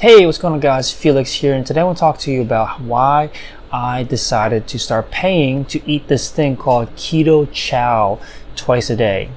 [0.00, 0.92] Hey, what's going on, guys?
[0.92, 3.32] Felix here, and today I want to talk to you about why
[3.72, 8.20] I decided to start paying to eat this thing called Keto Chow
[8.54, 9.28] twice a day.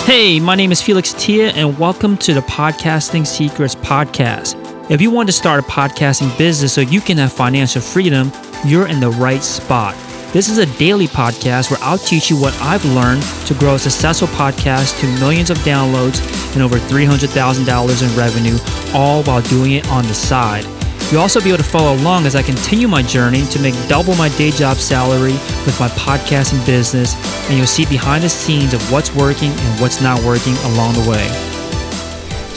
[0.00, 4.90] Hey, my name is Felix Tia, and welcome to the Podcasting Secrets Podcast.
[4.90, 8.30] If you want to start a podcasting business so you can have financial freedom,
[8.66, 9.94] you're in the right spot.
[10.36, 13.78] This is a daily podcast where I'll teach you what I've learned to grow a
[13.78, 16.20] successful podcast to millions of downloads
[16.52, 18.58] and over $300,000 in revenue,
[18.92, 20.66] all while doing it on the side.
[21.10, 24.14] You'll also be able to follow along as I continue my journey to make double
[24.16, 25.32] my day job salary
[25.64, 27.14] with my podcasting business,
[27.48, 31.08] and you'll see behind the scenes of what's working and what's not working along the
[31.08, 31.55] way.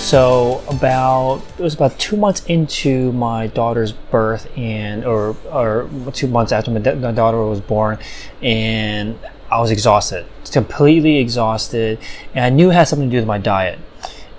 [0.10, 6.26] So about it was about two months into my daughter's birth, and or or two
[6.26, 8.00] months after my, my daughter was born,
[8.42, 9.20] and
[9.52, 12.00] I was exhausted, completely exhausted,
[12.34, 13.78] and I knew it had something to do with my diet.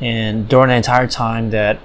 [0.01, 1.79] And during the entire time that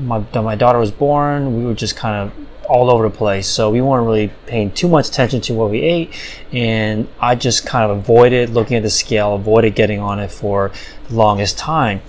[0.00, 3.48] my that my daughter was born, we were just kind of all over the place.
[3.48, 6.12] So we weren't really paying too much attention to what we ate,
[6.52, 10.70] and I just kind of avoided looking at the scale, avoided getting on it for
[11.08, 12.02] the longest time.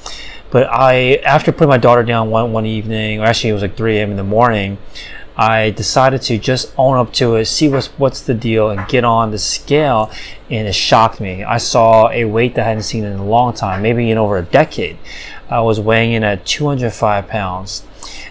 [0.53, 3.75] But I, after putting my daughter down one, one evening, or actually it was like
[3.75, 4.11] 3 a.m.
[4.11, 4.77] in the morning,
[5.35, 9.03] I decided to just own up to it, see what's what's the deal, and get
[9.03, 10.11] on the scale.
[10.49, 11.43] And it shocked me.
[11.43, 14.37] I saw a weight that I hadn't seen in a long time, maybe in over
[14.37, 14.97] a decade.
[15.49, 17.83] I was weighing in at 205 pounds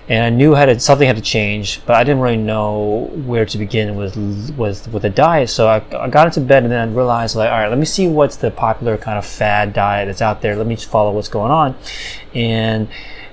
[0.09, 3.47] and I knew had to, something had to change, but I didn't really know where
[3.47, 4.17] to begin with
[4.57, 5.49] with with a diet.
[5.49, 7.85] So I, I got into bed and then I realized like, all right, let me
[7.85, 10.57] see what's the popular kind of fad diet that's out there.
[10.57, 11.77] Let me just follow what's going on.
[12.35, 12.89] And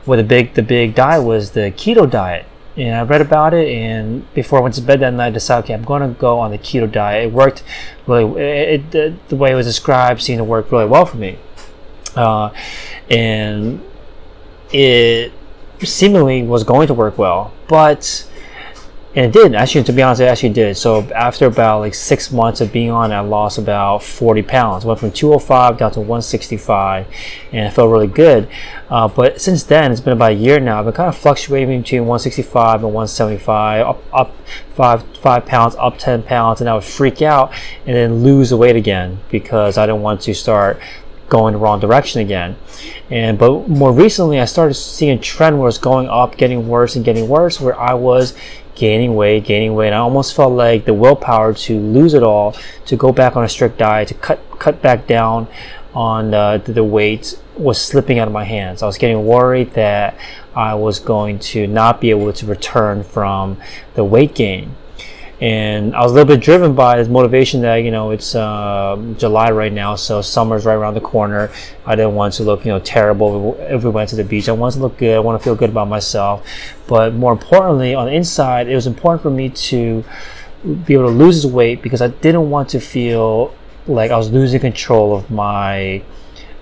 [0.06, 2.46] what the big the big diet was the keto diet.
[2.80, 5.66] And I read about it, and before I went to bed that night, I decided,
[5.66, 7.26] okay, I'm going to go on the keto diet.
[7.26, 7.62] It worked
[8.08, 11.38] really, it, it, the way it was described seemed to work really well for me.
[12.16, 12.52] Uh,
[13.10, 13.84] and
[14.72, 15.34] it
[15.82, 18.29] seemingly was going to work well, but
[19.16, 19.84] and it did actually.
[19.86, 20.78] To be honest, it actually did.
[20.78, 24.86] So after about like six months of being on, I lost about 40 pounds.
[24.86, 27.08] Went from 205 down to 165,
[27.52, 28.48] and it felt really good.
[28.90, 30.80] Uh, but since then, it's been about a year now.
[30.80, 34.36] I've been kind of fluctuating between 165 and 175, up up
[34.76, 37.52] five five pounds, up 10 pounds, and I would freak out
[37.88, 40.80] and then lose the weight again because I didn't want to start
[41.30, 42.58] going the wrong direction again.
[43.10, 46.96] And but more recently, I started seeing a trend where it's going up, getting worse,
[46.96, 47.60] and getting worse.
[47.60, 48.36] Where I was
[48.80, 49.88] gaining weight, gaining weight.
[49.88, 53.44] And I almost felt like the willpower to lose it all, to go back on
[53.44, 55.48] a strict diet, to cut cut back down
[55.94, 58.82] on uh, the weight was slipping out of my hands.
[58.82, 60.18] I was getting worried that
[60.56, 63.58] I was going to not be able to return from
[63.96, 64.76] the weight gain
[65.42, 69.02] and I was a little bit driven by this motivation that you know it's uh,
[69.18, 71.50] July right now, so summer's right around the corner.
[71.86, 74.50] I didn't want to look you know terrible if we went to the beach.
[74.50, 75.16] I wanted to look good.
[75.16, 76.46] I want to feel good about myself,
[76.88, 80.04] but more importantly, on the inside, it was important for me to
[80.86, 83.56] be able to lose this weight because I didn't want to feel
[83.88, 86.04] like I was losing control of my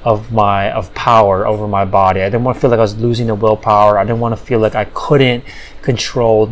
[0.04, 2.22] of my of power over my body.
[2.22, 3.98] I didn't want to feel like I was losing the willpower.
[3.98, 5.44] I didn't want to feel like I couldn't
[5.82, 6.52] control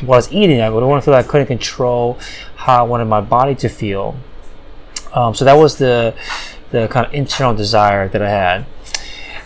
[0.00, 2.18] I was eating, I don't want to feel like I couldn't control
[2.56, 4.16] how I wanted my body to feel.
[5.12, 6.14] Um, so that was the
[6.70, 8.66] the kind of internal desire that I had.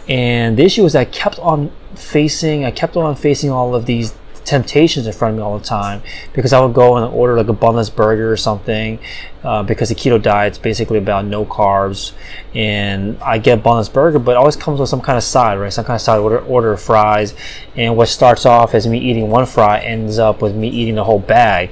[0.08, 4.14] And the issue was I kept on facing, I kept on facing all of these
[4.48, 7.48] temptations in front of me all the time because I would go and order like
[7.48, 8.98] a bunless burger or something
[9.44, 12.12] uh, because the keto diet is basically about no carbs
[12.54, 15.70] and I get bunless burger but it always comes with some kind of side right?
[15.70, 17.34] Some kind of side order order of fries
[17.76, 21.04] and what starts off as me eating one fry ends up with me eating the
[21.04, 21.70] whole bag.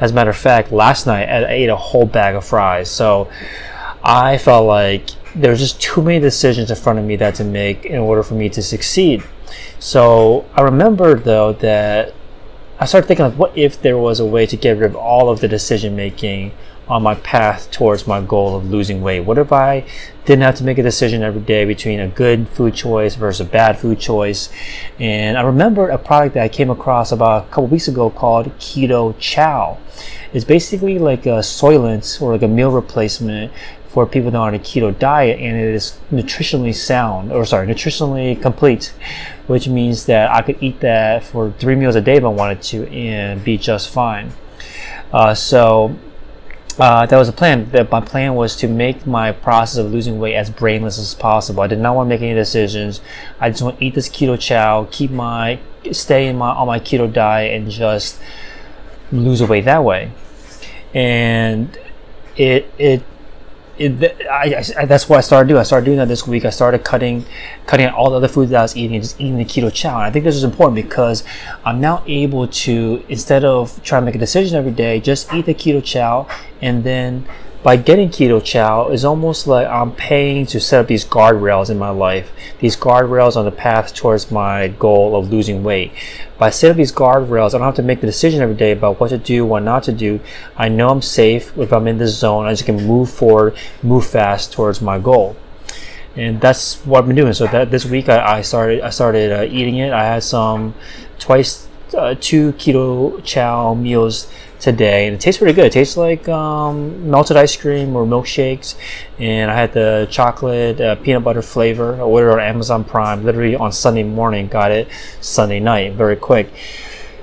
[0.00, 3.30] As a matter of fact last night I ate a whole bag of fries so
[4.02, 7.84] I felt like there's just too many decisions in front of me that to make
[7.84, 9.22] in order for me to succeed.
[9.78, 12.14] So I remember though that
[12.78, 15.30] I started thinking like, what if there was a way to get rid of all
[15.30, 16.52] of the decision making
[16.88, 19.20] on my path towards my goal of losing weight?
[19.20, 19.86] What if I
[20.26, 23.48] didn't have to make a decision every day between a good food choice versus a
[23.48, 24.50] bad food choice?
[25.00, 28.46] And I remembered a product that I came across about a couple weeks ago called
[28.58, 29.78] Keto Chow.
[30.34, 33.52] It's basically like a Soylent or like a meal replacement
[33.96, 37.66] for people that are on a keto diet and it is nutritionally sound or sorry
[37.66, 38.92] nutritionally complete
[39.46, 42.60] which means that i could eat that for three meals a day if i wanted
[42.60, 44.30] to and be just fine
[45.14, 45.96] uh, so
[46.78, 47.70] uh, that was a plan.
[47.70, 51.62] That my plan was to make my process of losing weight as brainless as possible.
[51.62, 53.00] I did not want to make any decisions.
[53.40, 55.58] I just want to eat this keto chow, keep my
[55.90, 58.20] stay in my on my keto diet, and just
[59.10, 60.12] lose weight that way.
[60.92, 61.78] And
[62.36, 63.02] it it
[63.78, 65.60] it, I, I, that's what I started doing.
[65.60, 66.44] I started doing that this week.
[66.44, 67.24] I started cutting,
[67.66, 69.72] cutting out all the other foods that I was eating and just eating the keto
[69.72, 69.96] chow.
[69.96, 71.24] And I think this is important because
[71.64, 75.46] I'm now able to instead of trying to make a decision every day, just eat
[75.46, 76.28] the keto chow
[76.60, 77.26] and then
[77.66, 81.76] by getting keto chow is almost like I'm paying to set up these guardrails in
[81.76, 82.30] my life,
[82.60, 85.90] these guardrails on the path towards my goal of losing weight.
[86.38, 89.00] By setting up these guardrails, I don't have to make the decision every day about
[89.00, 90.20] what to do, what not to do.
[90.56, 92.46] I know I'm safe if I'm in this zone.
[92.46, 95.34] I just can move forward, move fast towards my goal
[96.14, 97.32] and that's what I've been doing.
[97.32, 99.92] So that this week I, I started I started uh, eating it.
[99.92, 100.72] I had some
[101.18, 104.30] twice uh, two keto chow meals
[104.60, 105.66] today, and it tastes pretty good.
[105.66, 108.74] It tastes like um, melted ice cream or milkshakes.
[109.18, 111.94] And I had the chocolate uh, peanut butter flavor.
[111.96, 114.48] I ordered on Amazon Prime literally on Sunday morning.
[114.48, 114.88] Got it
[115.20, 116.52] Sunday night, very quick.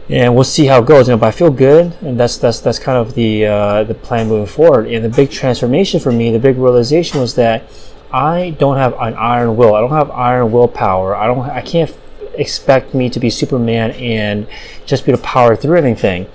[0.10, 1.07] And we'll see how it goes.
[1.07, 3.94] You know, but I feel good, and that's that's that's kind of the uh, the
[3.94, 4.88] plan moving forward.
[4.88, 7.63] And the big transformation for me, the big realization was that
[8.12, 9.74] I don't have an iron will.
[9.74, 11.15] I don't have iron willpower.
[11.15, 11.39] I don't.
[11.50, 11.89] I can't
[12.35, 14.47] expect me to be Superman and
[14.85, 16.27] just be able to power through anything.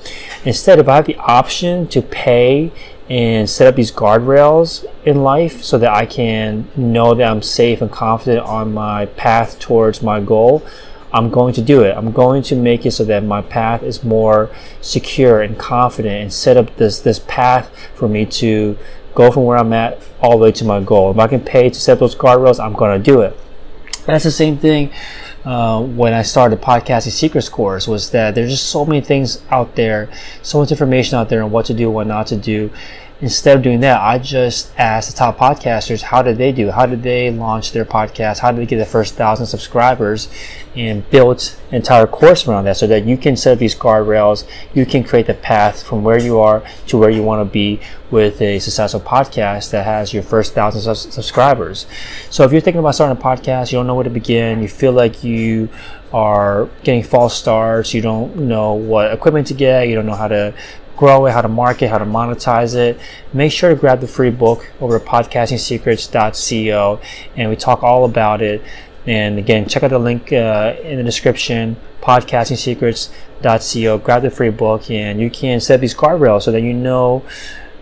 [0.45, 2.73] Instead, if I have the option to pay
[3.09, 7.81] and set up these guardrails in life so that I can know that I'm safe
[7.81, 10.63] and confident on my path towards my goal,
[11.13, 11.97] I'm going to do it.
[11.97, 14.51] I'm going to make it so that my path is more
[14.83, 18.77] secure and confident and set up this this path for me to
[19.15, 21.11] go from where I'm at all the way to my goal.
[21.11, 23.39] If I can pay to set those guardrails, I'm going to do it.
[24.05, 24.93] That's the same thing
[25.49, 29.77] uh, when I started podcasting secrets course was that there's just so many things out
[29.77, 30.11] there,
[30.43, 32.71] so much information out there on what to do, what not to do
[33.21, 36.71] instead of doing that, I just asked the top podcasters how did they do?
[36.71, 38.39] How did they launch their podcast?
[38.39, 40.29] How did they get the first thousand subscribers?
[40.77, 44.49] And built an entire course around that so that you can set up these guardrails.
[44.75, 47.81] You can create the path from where you are to where you want to be
[48.11, 51.87] with a successful podcast that has your first thousand subscribers.
[52.31, 54.69] So if you're thinking about starting a podcast, you don't know where to begin, you
[54.69, 55.69] feel like you
[56.13, 60.29] are getting false starts, you don't know what equipment to get, you don't know how
[60.29, 60.55] to
[60.99, 62.99] grow it, how to market, how to monetize it,
[63.33, 67.01] make sure to grab the free book over at podcastingsecrets.co
[67.37, 68.61] and we talk all about it.
[69.07, 73.99] And again, check out the link uh, in the description, podcastingsecrets.co.
[73.99, 77.25] Grab the free book and you can set these guardrails so that you know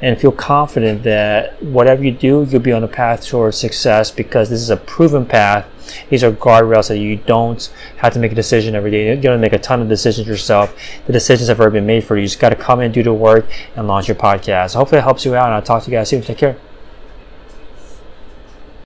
[0.02, 4.50] and feel confident that whatever you do, you'll be on the path towards success because
[4.50, 5.66] this is a proven path.
[6.10, 9.14] These are guardrails that you don't have to make a decision every day.
[9.14, 10.76] You don't make a ton of decisions yourself.
[11.06, 12.22] The decisions have already been made for you.
[12.22, 13.46] You just got to come and do the work
[13.76, 14.74] and launch your podcast.
[14.74, 16.22] Hopefully, it helps you out, and I'll talk to you guys soon.
[16.22, 16.56] Take care.